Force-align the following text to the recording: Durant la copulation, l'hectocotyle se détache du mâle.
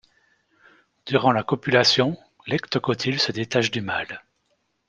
Durant 1.05 1.31
la 1.31 1.43
copulation, 1.43 2.17
l'hectocotyle 2.47 3.19
se 3.19 3.31
détache 3.31 3.69
du 3.69 3.81
mâle. 3.81 4.23